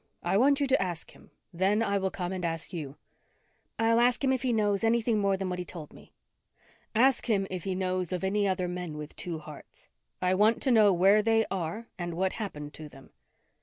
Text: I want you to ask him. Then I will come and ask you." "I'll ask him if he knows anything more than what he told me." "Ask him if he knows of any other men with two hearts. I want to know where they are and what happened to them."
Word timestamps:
I 0.23 0.35
want 0.35 0.59
you 0.59 0.65
to 0.65 0.81
ask 0.81 1.11
him. 1.11 1.29
Then 1.53 1.83
I 1.83 1.99
will 1.99 2.09
come 2.09 2.31
and 2.31 2.43
ask 2.43 2.73
you." 2.73 2.95
"I'll 3.77 3.99
ask 3.99 4.23
him 4.23 4.33
if 4.33 4.41
he 4.41 4.51
knows 4.51 4.83
anything 4.83 5.19
more 5.19 5.37
than 5.37 5.47
what 5.47 5.59
he 5.59 5.63
told 5.63 5.93
me." 5.93 6.11
"Ask 6.95 7.27
him 7.27 7.45
if 7.51 7.65
he 7.65 7.75
knows 7.75 8.11
of 8.11 8.23
any 8.23 8.47
other 8.47 8.67
men 8.67 8.97
with 8.97 9.15
two 9.15 9.37
hearts. 9.37 9.89
I 10.19 10.33
want 10.33 10.59
to 10.63 10.71
know 10.71 10.91
where 10.91 11.21
they 11.21 11.45
are 11.51 11.87
and 11.99 12.15
what 12.15 12.33
happened 12.33 12.73
to 12.73 12.89
them." 12.89 13.11